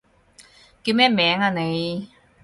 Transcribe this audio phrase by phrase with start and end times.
[0.81, 2.09] 叫咩名啊你？